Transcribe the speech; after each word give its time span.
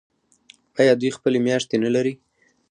آیا 0.79 0.93
دوی 1.01 1.11
خپلې 1.17 1.39
میاشتې 1.45 1.75
نلري؟ 1.83 2.13